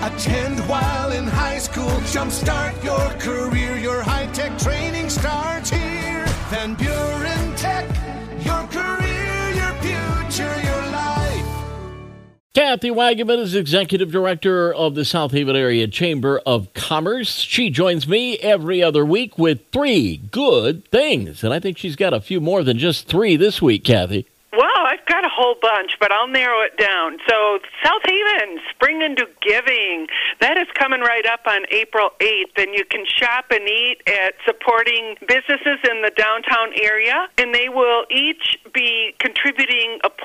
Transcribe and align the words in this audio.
Attend 0.00 0.60
while 0.68 1.10
in 1.10 1.24
high 1.26 1.58
school. 1.58 1.90
Jumpstart 2.12 2.84
your 2.84 3.10
career. 3.18 3.76
Your 3.76 4.00
high 4.00 4.26
tech 4.26 4.56
training 4.56 5.10
starts 5.10 5.70
here. 5.70 6.24
Van 6.50 6.74
Buren 6.74 7.56
Tech. 7.56 7.84
Your 8.44 8.62
career, 8.68 9.50
your 9.56 9.72
future, 9.82 10.60
your 10.62 10.82
life. 10.92 11.44
Kathy 12.54 12.90
Wagaman 12.90 13.38
is 13.38 13.56
Executive 13.56 14.12
Director 14.12 14.72
of 14.72 14.94
the 14.94 15.04
South 15.04 15.32
Haven 15.32 15.56
Area 15.56 15.88
Chamber 15.88 16.40
of 16.46 16.72
Commerce. 16.74 17.34
She 17.34 17.68
joins 17.68 18.06
me 18.06 18.38
every 18.38 18.80
other 18.80 19.04
week 19.04 19.36
with 19.36 19.68
three 19.72 20.18
good 20.30 20.88
things. 20.92 21.42
And 21.42 21.52
I 21.52 21.58
think 21.58 21.76
she's 21.76 21.96
got 21.96 22.14
a 22.14 22.20
few 22.20 22.40
more 22.40 22.62
than 22.62 22.78
just 22.78 23.08
three 23.08 23.34
this 23.34 23.60
week, 23.60 23.82
Kathy. 23.82 24.26
I've 24.88 25.04
got 25.04 25.22
a 25.22 25.28
whole 25.28 25.56
bunch, 25.60 25.92
but 26.00 26.10
I'll 26.10 26.32
narrow 26.32 26.62
it 26.62 26.78
down. 26.78 27.18
So, 27.28 27.58
South 27.84 28.00
Haven, 28.08 28.58
Spring 28.70 29.02
into 29.02 29.28
Giving, 29.42 30.06
that 30.40 30.56
is 30.56 30.66
coming 30.72 31.00
right 31.00 31.26
up 31.26 31.40
on 31.46 31.66
April 31.70 32.08
8th, 32.20 32.56
and 32.56 32.72
you 32.72 32.86
can 32.88 33.04
shop 33.04 33.44
and 33.50 33.68
eat 33.68 34.00
at 34.06 34.32
supporting 34.46 35.16
businesses 35.28 35.76
in 35.84 36.00
the 36.00 36.12
downtown 36.16 36.72
area, 36.80 37.28
and 37.36 37.54
they 37.54 37.68
will 37.68 38.04
each 38.10 38.56
be 38.72 39.12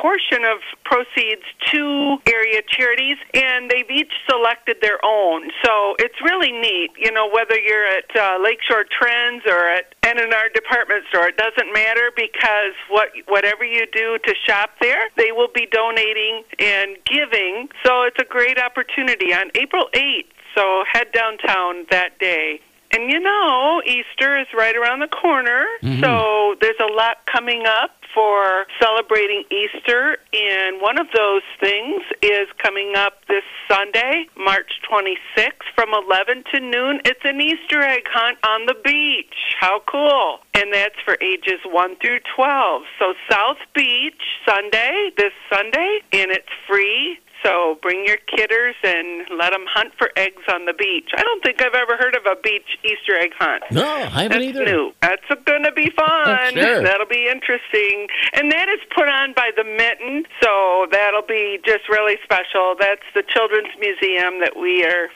portion 0.03 0.43
of 0.43 0.59
proceeds 0.84 1.48
to 1.71 2.20
area 2.27 2.59
charities, 2.67 3.16
and 3.34 3.71
they've 3.71 3.89
each 3.89 4.11
selected 4.27 4.75
their 4.81 4.99
own. 4.99 5.48
So, 5.63 5.95
it's 5.99 6.20
really 6.20 6.52
neat, 6.52 6.91
you 6.99 7.11
know, 7.11 7.30
whether 7.31 7.55
you're 7.57 7.88
at 7.88 8.11
uh, 8.11 8.44
Lakeshore 8.44 8.84
Trends 8.91 9.44
or 9.47 9.63
at 9.70 9.95
N&R 10.03 10.49
department 10.53 11.05
store, 11.08 11.30
it 11.30 11.38
doesn't 11.38 11.71
matter 11.73 12.11
because 12.16 12.75
what 12.89 13.09
whatever 13.27 13.63
you 13.63 13.85
do 13.94 14.17
to 14.27 14.35
shop 14.45 14.71
there, 14.81 15.08
they 15.16 15.31
will 15.31 15.47
be 15.55 15.67
donating 15.71 16.44
and 16.59 16.97
giving. 17.05 17.70
So 17.85 18.03
it's 18.03 18.20
a 18.20 18.27
great 18.27 18.59
opportunity 18.59 19.33
on 19.33 19.52
April 19.55 19.88
8th. 19.94 20.27
So 20.55 20.83
head 20.91 21.08
downtown 21.13 21.85
that 21.89 22.20
day. 22.20 22.59
And 23.03 23.12
you 23.12 23.20
know, 23.20 23.81
Easter 23.86 24.39
is 24.39 24.47
right 24.55 24.77
around 24.77 25.02
the 25.02 25.09
corner. 25.09 25.66
Mm-hmm. 25.81 26.02
So 26.02 26.55
there's 26.61 26.80
a 26.80 26.94
lot 26.94 27.17
coming 27.30 27.66
up 27.67 27.91
for 28.16 28.66
celebrating 28.81 29.44
Easter. 29.52 30.19
And 30.31 30.80
one 30.80 30.97
of 30.97 31.08
those 31.14 31.42
things 31.59 32.02
is 32.22 32.47
coming 32.64 32.94
up 32.95 33.19
this 33.27 33.44
Sunday, 33.69 34.27
March 34.38 34.72
26th, 34.89 35.67
from 35.75 35.89
11 35.94 36.45
to 36.53 36.61
noon. 36.61 37.02
It's 37.03 37.19
an 37.25 37.42
Easter 37.42 37.81
egg 37.81 38.03
hunt 38.08 38.38
on 38.47 38.67
the 38.67 38.75
beach. 38.86 39.36
How 39.59 39.81
cool! 39.86 40.39
And 40.53 40.72
that's 40.72 40.95
for 41.03 41.17
ages 41.20 41.59
1 41.66 41.95
through 41.97 42.20
12. 42.38 42.83
So 42.99 43.14
South 43.30 43.58
Beach, 43.75 44.22
Sunday, 44.47 45.11
this 45.17 45.33
Sunday, 45.52 45.99
and 46.14 46.31
it's 46.31 46.47
free. 46.70 47.20
So 47.44 47.77
bring 47.81 48.05
your 48.05 48.17
kidders 48.27 48.75
and 48.83 49.27
let 49.38 49.52
them 49.52 49.66
hunt 49.67 49.94
for 49.97 50.09
eggs 50.16 50.44
on 50.52 50.66
the 50.66 50.73
beach. 50.73 51.09
I 51.16 51.22
don't 51.22 51.44
think 51.44 51.61
I've 51.61 51.75
ever 51.75 51.97
heard 51.97 52.16
of 52.16 52.23
a 52.25 52.39
beach 52.41 52.80
Easter 52.83 53.16
egg 53.19 53.31
hunt. 53.38 53.63
No, 53.72 53.83
I 53.83 54.23
haven't 54.23 54.39
That's 54.39 54.44
either. 54.44 54.66
new. 54.66 54.91
That's 55.02 55.27
going 55.45 55.64
to 55.64 55.71
be 55.73 55.91
fun. 55.91 56.53
Sure. 56.53 56.81
That'll 56.83 57.08
be 57.08 57.27
interesting. 57.27 58.08
And 58.33 58.52
that 58.52 58.69
is 58.69 58.80
put 58.95 59.08
on 59.09 59.33
by 59.33 59.52
the 59.55 59.64
Mitten, 59.64 60.23
so 60.41 60.88
that'll 60.91 61.27
be 61.27 61.59
just 61.66 61.89
really 61.89 62.17
special. 62.23 62.75
That's 62.80 63.03
the 63.14 63.23
Children's 63.27 63.75
Museum 63.80 64.39
that 64.39 64.55
we 64.55 64.83
are 64.86 65.09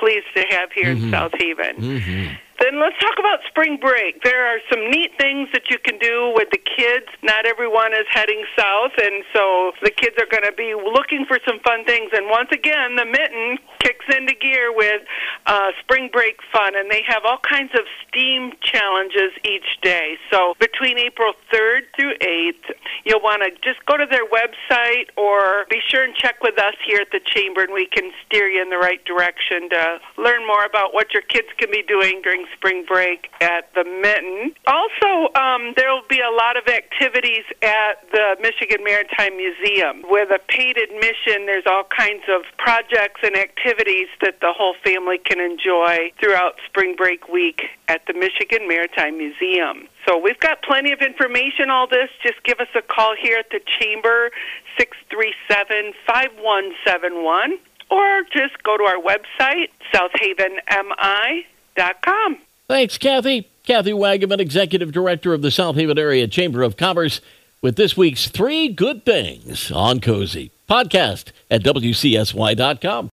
pleased 0.00 0.26
to 0.34 0.44
have 0.50 0.72
here 0.72 0.90
in 0.90 1.10
South 1.10 1.32
Haven. 1.38 1.76
Mm-hmm. 1.76 2.34
Then 2.58 2.80
let's 2.80 2.98
talk 2.98 3.14
about 3.20 3.38
spring 3.46 3.78
break. 3.80 4.22
There 4.24 4.44
are 4.46 4.58
some 4.68 4.90
neat 4.90 5.12
things 5.16 5.48
that 5.52 5.70
you 5.70 5.78
can 5.78 5.96
do 5.98 6.32
with 6.34 6.50
the 6.50 6.57
kids. 6.88 7.06
Not 7.22 7.46
everyone 7.46 7.92
is 7.92 8.06
heading 8.10 8.44
south, 8.56 8.92
and 9.02 9.24
so 9.34 9.72
the 9.82 9.90
kids 9.90 10.16
are 10.18 10.26
going 10.30 10.44
to 10.44 10.56
be 10.56 10.74
looking 10.74 11.24
for 11.26 11.38
some 11.46 11.60
fun 11.60 11.84
things. 11.84 12.10
And 12.12 12.28
once 12.30 12.48
again, 12.52 12.96
the 12.96 13.04
Mitten 13.04 13.58
kicks 13.80 14.06
into 14.08 14.34
gear 14.34 14.74
with 14.74 15.02
uh, 15.46 15.72
spring 15.80 16.08
break 16.12 16.38
fun, 16.52 16.76
and 16.76 16.90
they 16.90 17.02
have 17.06 17.22
all 17.24 17.38
kinds 17.38 17.72
of 17.74 17.84
STEAM 18.08 18.52
challenges 18.60 19.32
each 19.44 19.80
day. 19.82 20.16
So 20.30 20.54
between 20.58 20.98
April 20.98 21.32
3rd 21.52 21.82
through 21.96 22.14
8th, 22.18 22.72
you'll 23.04 23.22
want 23.22 23.42
to 23.42 23.50
just 23.62 23.84
go 23.86 23.96
to 23.96 24.06
their 24.06 24.26
website 24.26 25.10
or 25.16 25.66
be 25.70 25.80
sure 25.88 26.04
and 26.04 26.14
check 26.14 26.42
with 26.42 26.58
us 26.58 26.74
here 26.86 27.00
at 27.00 27.10
the 27.12 27.20
Chamber, 27.24 27.62
and 27.62 27.72
we 27.72 27.86
can 27.86 28.10
steer 28.26 28.48
you 28.48 28.62
in 28.62 28.70
the 28.70 28.78
right 28.78 29.04
direction 29.04 29.68
to 29.70 30.00
learn 30.16 30.46
more 30.46 30.64
about 30.64 30.94
what 30.94 31.12
your 31.12 31.22
kids 31.22 31.48
can 31.58 31.70
be 31.70 31.82
doing 31.82 32.20
during 32.22 32.46
spring 32.56 32.84
break 32.86 33.28
at 33.40 33.72
the 33.74 33.84
Mitten. 33.84 34.54
Also, 34.66 35.32
um, 35.34 35.74
there 35.76 35.92
will 35.92 36.06
be 36.08 36.20
a 36.20 36.30
lot 36.30 36.56
of 36.56 36.64
activities 36.78 37.44
at 37.62 38.02
the 38.12 38.36
Michigan 38.40 38.84
Maritime 38.84 39.36
Museum. 39.36 40.04
With 40.08 40.30
a 40.30 40.38
paid 40.48 40.78
admission, 40.78 41.46
there's 41.46 41.66
all 41.66 41.82
kinds 41.84 42.22
of 42.28 42.42
projects 42.56 43.20
and 43.24 43.36
activities 43.36 44.06
that 44.22 44.38
the 44.40 44.52
whole 44.52 44.74
family 44.84 45.18
can 45.18 45.40
enjoy 45.40 46.12
throughout 46.20 46.60
spring 46.66 46.94
break 46.96 47.28
week 47.28 47.62
at 47.88 48.06
the 48.06 48.14
Michigan 48.14 48.68
Maritime 48.68 49.18
Museum. 49.18 49.88
So 50.06 50.16
we've 50.16 50.38
got 50.38 50.62
plenty 50.62 50.92
of 50.92 51.00
information, 51.00 51.70
all 51.70 51.88
this. 51.88 52.10
Just 52.22 52.40
give 52.44 52.60
us 52.60 52.68
a 52.76 52.82
call 52.82 53.16
here 53.20 53.38
at 53.38 53.50
the 53.50 53.58
Chamber, 53.80 54.30
637 54.78 55.94
5171, 56.06 57.58
or 57.90 58.22
just 58.32 58.62
go 58.62 58.76
to 58.76 58.84
our 58.84 59.02
website, 59.02 59.70
southhavenmi.com. 59.92 62.38
Thanks, 62.68 62.98
Kathy. 62.98 63.48
Kathy 63.68 63.92
Wagaman, 63.92 64.40
Executive 64.40 64.92
Director 64.92 65.34
of 65.34 65.42
the 65.42 65.50
South 65.50 65.76
Haven 65.76 65.98
Area 65.98 66.26
Chamber 66.26 66.62
of 66.62 66.78
Commerce, 66.78 67.20
with 67.60 67.76
this 67.76 67.98
week's 67.98 68.26
Three 68.26 68.68
Good 68.68 69.04
Things 69.04 69.70
on 69.70 70.00
Cozy. 70.00 70.52
Podcast 70.66 71.32
at 71.50 71.62
WCSY.com. 71.64 73.06